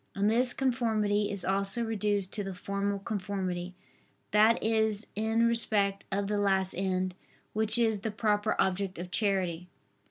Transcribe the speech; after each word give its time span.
And 0.15 0.31
this 0.31 0.51
conformity 0.51 1.29
is 1.29 1.45
also 1.45 1.83
reduced 1.83 2.31
to 2.33 2.43
the 2.43 2.55
formal 2.55 2.97
conformity, 2.97 3.75
that 4.31 4.57
is 4.63 5.05
in 5.15 5.45
respect 5.45 6.05
of 6.11 6.25
the 6.25 6.39
last 6.39 6.73
end, 6.75 7.13
which 7.53 7.77
is 7.77 7.99
the 7.99 8.09
proper 8.09 8.55
object 8.57 8.97
of 8.97 9.11
charity. 9.11 9.67